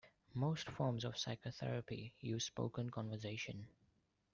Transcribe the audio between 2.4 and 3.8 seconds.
spoken conversation.